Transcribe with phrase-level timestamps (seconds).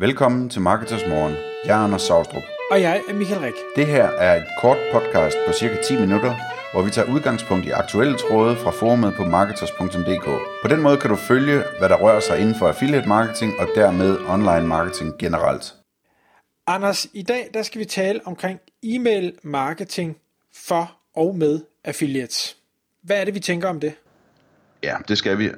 [0.00, 1.34] Velkommen til Marketers Morgen.
[1.64, 2.42] Jeg er Anders Saustrup.
[2.70, 3.54] Og jeg er Michael Rik.
[3.76, 6.34] Det her er et kort podcast på cirka 10 minutter,
[6.72, 10.24] hvor vi tager udgangspunkt i aktuelle tråde fra forumet på marketers.dk.
[10.62, 13.68] På den måde kan du følge, hvad der rører sig inden for affiliate marketing og
[13.74, 15.74] dermed online marketing generelt.
[16.66, 20.16] Anders, i dag der skal vi tale omkring e-mail marketing
[20.54, 22.56] for og med affiliates.
[23.02, 23.92] Hvad er det, vi tænker om det?
[24.82, 25.50] Ja, det skal vi.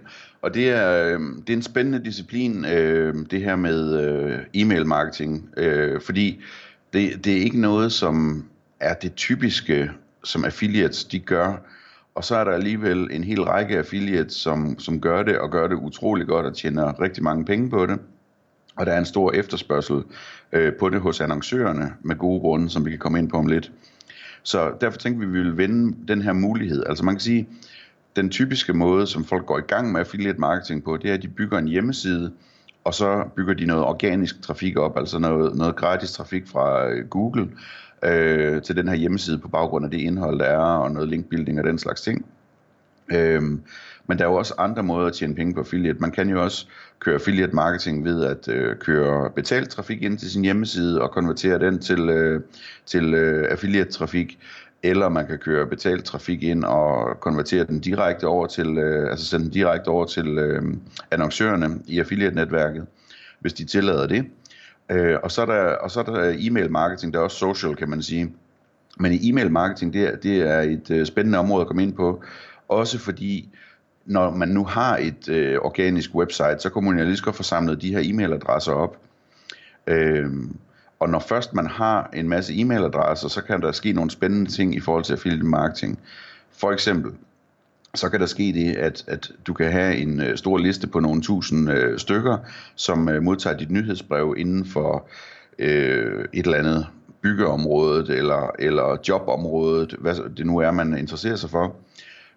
[0.42, 4.86] Og det er, øh, det er en spændende disciplin, øh, det her med øh, e-mail
[4.86, 6.42] marketing, øh, fordi
[6.92, 8.44] det, det er ikke noget, som
[8.80, 9.90] er det typiske,
[10.24, 11.56] som affiliates de gør.
[12.14, 15.66] Og så er der alligevel en hel række affiliates, som, som gør det, og gør
[15.66, 17.98] det utrolig godt og tjener rigtig mange penge på det.
[18.76, 20.02] Og der er en stor efterspørgsel
[20.52, 23.46] øh, på det hos annoncørerne, med gode grunde, som vi kan komme ind på om
[23.46, 23.72] lidt.
[24.42, 26.82] Så derfor tænkte vi, at vi ville vende den her mulighed.
[26.86, 27.48] Altså man kan sige,
[28.16, 31.22] den typiske måde, som folk går i gang med affiliate marketing på, det er, at
[31.22, 32.32] de bygger en hjemmeside,
[32.84, 37.08] og så bygger de noget organisk trafik op, altså noget, noget gratis trafik fra øh,
[37.08, 37.48] Google
[38.04, 41.58] øh, til den her hjemmeside på baggrund af det indhold, der er, og noget linkbuilding
[41.58, 42.26] og den slags ting.
[43.12, 43.62] Øhm,
[44.06, 45.98] men der er jo også andre måder at tjene penge på affiliate.
[45.98, 46.66] Man kan jo også
[46.98, 51.58] køre affiliate marketing ved at øh, køre betalt trafik ind til sin hjemmeside og konvertere
[51.58, 52.40] den til, øh,
[52.86, 54.38] til øh, affiliate trafik
[54.82, 59.26] eller man kan køre betalt trafik ind og konvertere den direkte over til, øh, altså
[59.26, 60.62] sende den direkte over til øh,
[61.10, 62.86] annoncørerne i affiliate-netværket,
[63.40, 64.24] hvis de tillader det.
[64.90, 67.76] Øh, og, så er der, og så er der e-mail marketing, der er også social,
[67.76, 68.34] kan man sige.
[68.98, 72.22] Men e-mail marketing, det er, det er et øh, spændende område at komme ind på,
[72.68, 73.48] også fordi
[74.04, 77.36] når man nu har et øh, organisk website, så kunne man jo lige så godt
[77.36, 78.96] få samlet de her e-mailadresser op.
[79.86, 80.30] Øh,
[81.02, 84.74] og når først man har en masse e-mailadresser, så kan der ske nogle spændende ting
[84.74, 85.98] i forhold til affiliate marketing.
[86.58, 87.12] For eksempel,
[87.94, 91.00] så kan der ske det, at, at du kan have en øh, stor liste på
[91.00, 92.38] nogle tusind øh, stykker,
[92.74, 95.06] som øh, modtager dit nyhedsbrev inden for
[95.58, 96.86] øh, et eller andet
[97.22, 101.76] byggeområdet eller, eller jobområdet, hvad det nu er, man interesserer sig for.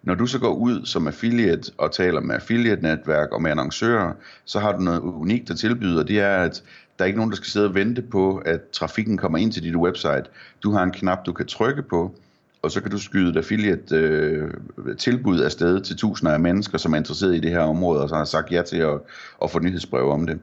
[0.02, 4.12] Når du så går ud som affiliate og taler med affiliate-netværk og med annoncører,
[4.44, 6.62] så har du noget unikt at tilbyde, og det er, at
[6.98, 9.62] der er ikke nogen, der skal sidde og vente på, at trafikken kommer ind til
[9.62, 10.24] dit website.
[10.62, 12.14] Du har en knap, du kan trykke på,
[12.62, 14.50] og så kan du skyde et affiliate øh,
[14.98, 18.14] tilbud afsted til tusinder af mennesker, som er interesseret i det her område, og så
[18.14, 18.98] har sagt ja til at,
[19.42, 20.38] at få nyhedsbrev om det.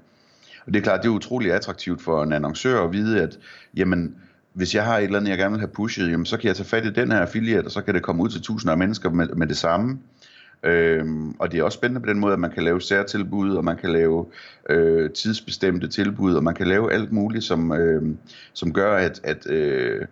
[0.66, 3.40] Og det er klart, det er utrolig attraktivt for en annoncør at vide, at
[3.76, 4.16] jamen,
[4.54, 6.56] hvis jeg har et eller andet, jeg gerne vil have pushet, jamen, så kan jeg
[6.56, 8.78] tage fat i den her affiliate, og så kan det komme ud til tusinder af
[8.78, 10.00] mennesker med, med det samme.
[10.64, 13.64] Øhm, og det er også spændende på den måde, at man kan lave særtilbud, og
[13.64, 14.26] man kan lave
[14.70, 18.04] øh, tidsbestemte tilbud, og man kan lave alt muligt, som, øh,
[18.54, 20.06] som gør, at, at øh,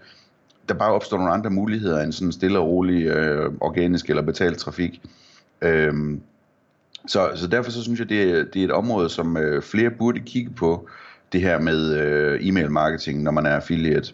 [0.69, 4.57] der bare opstår nogle andre muligheder end sådan stille og rolig øh, organisk eller betalt
[4.57, 5.01] trafik.
[5.61, 6.21] Øhm,
[7.07, 9.89] så, så derfor så synes jeg, det er, det er et område, som øh, flere
[9.89, 10.89] burde kigge på,
[11.31, 14.13] det her med øh, e-mail marketing, når man er affiliate.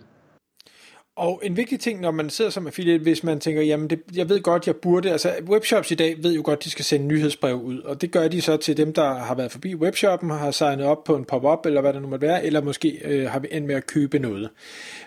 [1.18, 4.30] Og en vigtig ting, når man sidder som affiliate, hvis man tænker, jamen det, jeg
[4.30, 7.62] ved godt, jeg burde, altså webshops i dag ved jo godt, de skal sende nyhedsbrev
[7.62, 10.86] ud, og det gør de så til dem, der har været forbi webshoppen, har signet
[10.86, 13.48] op på en pop-up, eller hvad det nu måtte være, eller måske øh, har vi
[13.52, 14.50] end med at købe noget.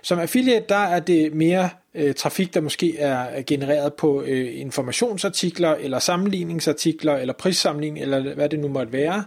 [0.03, 5.75] Som affiliate, der er det mere øh, trafik, der måske er genereret på øh, informationsartikler,
[5.75, 9.25] eller sammenligningsartikler, eller prissamling, eller hvad det nu måtte være.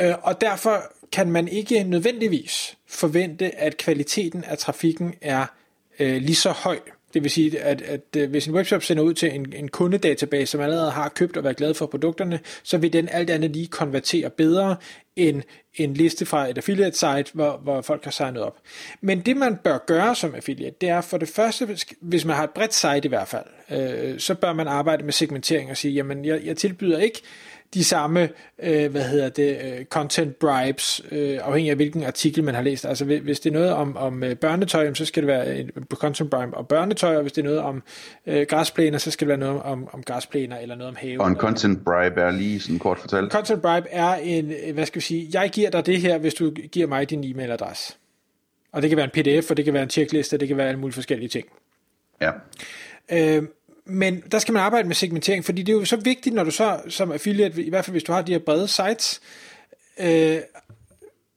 [0.00, 0.82] Øh, og derfor
[1.12, 5.46] kan man ikke nødvendigvis forvente, at kvaliteten af trafikken er
[6.00, 6.78] øh, lige så høj.
[7.14, 10.50] Det vil sige, at, at, at hvis en webshop sender ud til en, en kundedatabase,
[10.50, 13.66] som allerede har købt og været glad for produkterne, så vil den alt andet lige
[13.66, 14.76] konvertere bedre
[15.16, 15.42] end
[15.74, 18.56] en liste fra et affiliate site, hvor, hvor folk har signet op.
[19.00, 21.68] Men det man bør gøre som affiliate, det er for det første,
[22.00, 25.12] hvis man har et bredt site i hvert fald, øh, så bør man arbejde med
[25.12, 27.22] segmentering og sige, jamen jeg, jeg tilbyder ikke
[27.74, 28.28] de samme,
[28.62, 32.84] øh, hvad hedder det, øh, content bribes, øh, afhængig af hvilken artikel man har læst.
[32.86, 36.30] Altså hvis det er noget om, om øh, børnetøj, så skal det være en content
[36.30, 37.82] bribe om børnetøj, og hvis det er noget om
[38.26, 41.20] øh, græsplæner, så skal det være noget om, om græsplæner, eller noget om have.
[41.20, 43.24] Og en content bribe er lige sådan kort fortalt?
[43.24, 46.18] En content bribe er en, øh, hvad skal vi sige, jeg giver dig det her,
[46.18, 47.96] hvis du giver mig din e-mailadresse.
[48.72, 50.68] Og det kan være en pdf, og det kan være en checkliste, det kan være
[50.68, 51.46] alle mulige forskellige ting.
[52.20, 52.30] Ja.
[53.12, 53.42] Øh,
[53.84, 56.50] men der skal man arbejde med segmentering, fordi det er jo så vigtigt, når du
[56.50, 59.20] så som affiliate, i hvert fald hvis du har de her brede sites,
[60.00, 60.38] øh,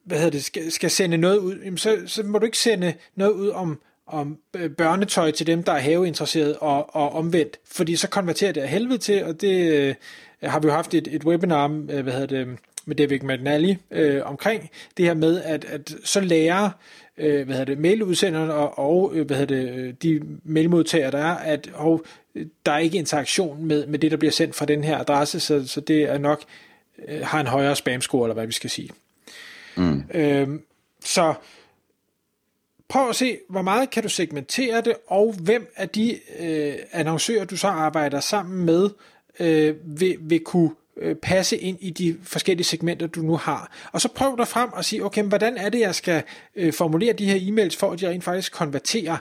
[0.06, 2.94] hvad hedder det, skal, skal sende noget ud, jamen så, så må du ikke sende
[3.16, 7.96] noget ud om, om øh, børnetøj til dem, der er haveinteresseret og, og omvendt, fordi
[7.96, 9.96] så konverterer det af helvede til, og det øh,
[10.44, 14.22] har vi jo haft et, et webinar, øh, hvad hedder det, med David McNally øh,
[14.26, 16.70] omkring det her med, at, at så lærer
[17.18, 21.18] øh, hvad hedder det, mailudsenderne og, og øh, hvad hedder det, øh, de mailmodtagere, der
[21.18, 22.06] er, at og,
[22.66, 25.68] der er ikke interaktion med, med det, der bliver sendt fra den her adresse, så,
[25.68, 26.44] så det er nok
[27.08, 28.90] øh, har en højere spam-score, eller hvad vi skal sige.
[29.78, 30.04] Mm.
[30.14, 30.48] Øh,
[31.06, 31.34] så
[32.88, 37.46] prøv at se, hvor meget kan du segmentere det, og hvem af de øh, annoncører,
[37.46, 38.90] du så arbejder sammen med,
[39.40, 43.72] øh, vil, vil kunne øh, passe ind i de forskellige segmenter, du nu har.
[43.92, 46.24] Og så prøv dig frem og sige, okay, hvordan er det, jeg skal
[46.56, 49.18] øh, formulere de her e-mails, for at de rent faktisk konverterer?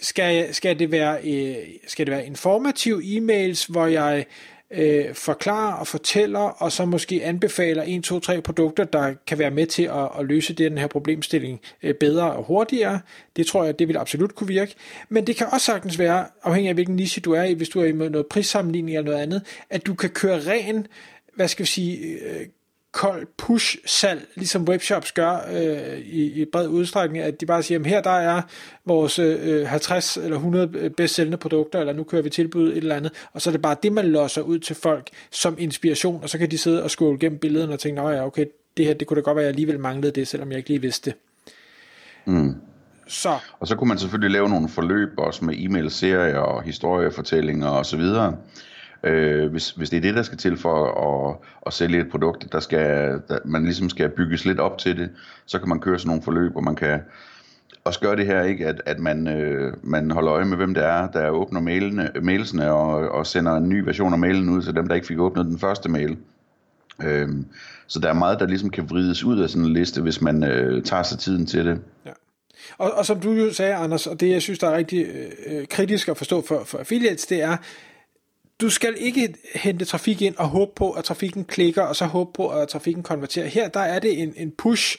[0.00, 4.24] Skal, skal, det være, øh, skal det være informativ e-mails, hvor jeg
[4.72, 9.50] øh, forklarer og fortæller, og så måske anbefaler en, to, tre produkter, der kan være
[9.50, 13.00] med til at, at løse den her problemstilling øh, bedre og hurtigere.
[13.36, 14.74] Det tror jeg, det vil absolut kunne virke.
[15.08, 17.80] Men det kan også sagtens være, afhængig af hvilken niche du er i, hvis du
[17.80, 20.86] er i noget prissammenligning eller noget andet, at du kan køre ren,
[21.34, 22.46] hvad skal vi sige, øh,
[22.92, 27.86] kold push-salg, ligesom webshops gør øh, i, i bred udstrækning, at de bare siger, at
[27.86, 28.42] her der er
[28.84, 32.96] vores øh, 50 eller 100 bedst sælgende produkter, eller nu kører vi tilbud et eller
[32.96, 36.28] andet, og så er det bare det, man losser ud til folk som inspiration, og
[36.28, 38.46] så kan de sidde og skåle gennem billederne og tænke, nej ja, okay,
[38.76, 40.68] det her, det kunne da godt være, at jeg alligevel manglede det, selvom jeg ikke
[40.68, 41.18] lige vidste det.
[42.24, 42.54] Mm.
[43.06, 43.38] Så.
[43.60, 47.96] Og så kunne man selvfølgelig lave nogle forløb også med e-mail-serier og historiefortællinger og så
[47.96, 48.36] videre,
[49.04, 52.52] øh, hvis, hvis det er det, der skal til for at, at sælge et produkt,
[52.52, 55.10] der skal, der, man ligesom skal bygges lidt op til det,
[55.46, 57.00] så kan man køre sådan nogle forløb, hvor man kan
[57.84, 60.84] også gøre det her, ikke, at, at man, øh, man holder øje med, hvem det
[60.84, 64.74] er, der åbner mailene, mailsene og, og sender en ny version af mailen ud til
[64.74, 66.16] dem, der ikke fik åbnet den første mail.
[67.02, 67.46] Øhm,
[67.86, 70.44] så der er meget, der ligesom kan vrides ud af sådan en liste, hvis man
[70.44, 71.80] øh, tager sig tiden til det.
[72.06, 72.10] Ja.
[72.78, 75.58] Og, og som du jo sagde, Anders, og det jeg synes, der er rigtig øh,
[75.58, 77.56] øh kritisk at forstå for, for affiliates, det er,
[78.60, 82.30] du skal ikke hente trafik ind og håbe på, at trafikken klikker, og så håbe
[82.34, 83.46] på, at trafikken konverterer.
[83.46, 84.96] Her der er det en, en push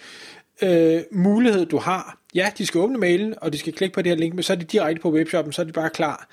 [0.64, 2.18] øh, mulighed, du har.
[2.36, 4.54] Ja, de skal åbne mailen, og de skal klikke på det her link, men så
[4.54, 6.28] er de direkte på webshoppen, så er de bare klar.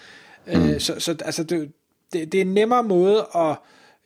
[0.46, 0.70] Øh, mm.
[0.70, 1.72] Øh, så, så altså, det,
[2.12, 3.56] det, det er en nemmere måde at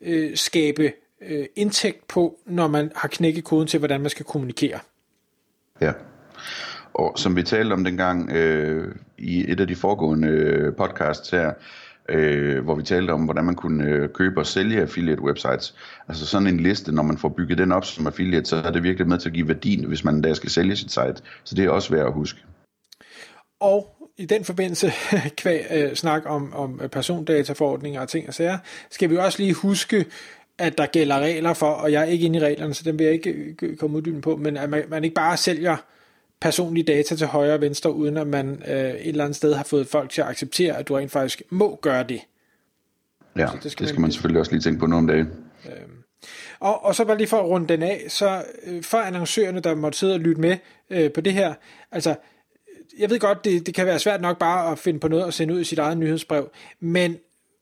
[0.01, 4.79] øh, skabe øh, indtægt på, når man har knækket koden til, hvordan man skal kommunikere.
[5.81, 5.93] Ja.
[6.95, 11.53] Og som vi talte om dengang øh, i et af de foregående øh, podcasts her,
[12.09, 15.75] øh, hvor vi talte om, hvordan man kunne øh, købe og sælge affiliate websites.
[16.09, 18.83] Altså sådan en liste, når man får bygget den op som affiliate, så er det
[18.83, 21.17] virkelig med til at give værdien, hvis man der skal sælge sit site.
[21.45, 22.41] Så det er også værd at huske.
[23.61, 24.93] Og i den forbindelse,
[25.43, 28.59] kvæg øh, snak om, om persondataforordninger og ting og sager,
[28.91, 30.07] skal vi også lige huske,
[30.59, 33.05] at der gælder regler for, og jeg er ikke inde i reglerne, så den vil
[33.05, 35.77] jeg ikke øh, komme ud på, men at man, man ikke bare sælger
[36.45, 39.65] personlige data til højre og venstre, uden at man øh, et eller andet sted har
[39.65, 42.21] fået folk til at acceptere, at du rent faktisk må gøre det.
[43.37, 45.29] Ja, det skal, det skal man, man selvfølgelig også lige tænke på nogle om dagen.
[45.67, 45.93] Øhm.
[46.61, 49.75] Og, og så bare lige for at runde den af, så øh, for annoncørerne, der
[49.75, 50.57] måtte sidde og lytte med
[50.91, 51.55] øh, på det her,
[51.93, 52.15] altså,
[52.99, 55.33] jeg ved godt, det, det kan være svært nok bare at finde på noget og
[55.33, 56.51] sende ud i sit eget nyhedsbrev,
[56.81, 57.17] men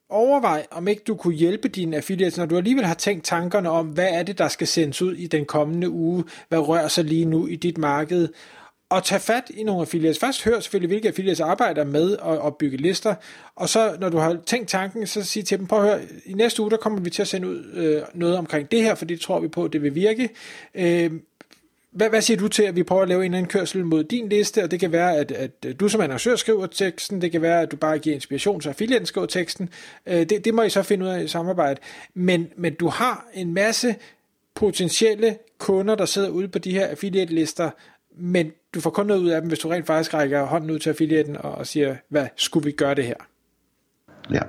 [0.08, 3.86] overvej, om ikke du kunne hjælpe dine affiliates, når du alligevel har tænkt tankerne om,
[3.86, 7.24] hvad er det, der skal sendes ud i den kommende uge, hvad rører sig lige
[7.24, 8.28] nu i dit marked,
[8.92, 10.18] og tage fat i nogle affiliates.
[10.18, 13.14] Først hør selvfølgelig, hvilke affiliates arbejder med at, opbygge lister,
[13.56, 16.32] og så når du har tænkt tanken, så sig til dem, prøv at høre, i
[16.32, 19.04] næste uge, der kommer vi til at sende ud øh, noget omkring det her, for
[19.04, 20.28] det tror vi på, det vil virke.
[20.74, 21.10] Øh,
[21.92, 24.04] hvad, hvad siger du til, at vi prøver at lave en eller anden kørsel mod
[24.04, 27.42] din liste, og det kan være, at, at du som annoncør skriver teksten, det kan
[27.42, 29.68] være, at du bare giver inspiration, så affiliaten skriver teksten.
[30.06, 31.80] Øh, det, det må I så finde ud af i samarbejde.
[32.14, 33.94] Men, men du har en masse
[34.54, 37.70] potentielle kunder, der sidder ude på de her affiliate-lister,
[38.16, 40.78] men du får kun noget ud af dem, hvis du rent faktisk rækker hånden ud
[40.78, 43.14] til affiliaten og, siger, hvad skulle vi gøre det her?
[44.30, 44.42] Ja.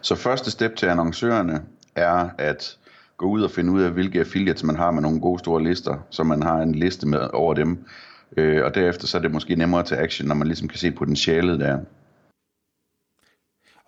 [0.00, 1.64] Så første step til annoncørerne
[1.94, 2.78] er at
[3.16, 6.06] gå ud og finde ud af, hvilke affiliates man har med nogle gode store lister,
[6.10, 7.84] så man har en liste med over dem.
[8.36, 10.78] Øh, og derefter så er det måske nemmere at tage action, når man ligesom kan
[10.78, 11.78] se potentialet der.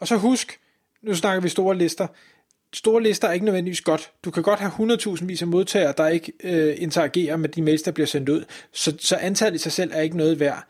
[0.01, 0.61] Og så husk,
[1.03, 2.07] nu snakker vi store lister,
[2.73, 4.11] store lister er ikke nødvendigvis godt.
[4.25, 7.83] Du kan godt have 100.000 vis af modtagere, der ikke øh, interagerer med de mails,
[7.83, 8.45] der bliver sendt ud.
[8.73, 10.67] Så, så antallet i sig selv er ikke noget værd.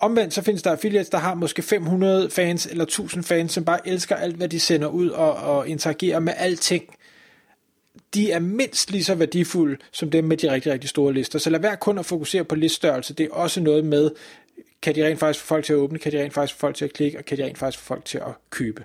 [0.00, 3.88] Omvendt så findes der affiliates, der har måske 500 fans eller 1000 fans, som bare
[3.88, 6.84] elsker alt, hvad de sender ud og, og interagerer med alting.
[8.14, 11.38] De er mindst lige så værdifulde som dem med de rigtig, rigtig store lister.
[11.38, 13.14] Så lad være kun at fokusere på liststørrelse.
[13.14, 14.10] Det er også noget med,
[14.82, 16.76] kan de rent faktisk få folk til at åbne, kan de rent faktisk få folk
[16.76, 18.84] til at klikke, og kan de rent faktisk få folk til at købe.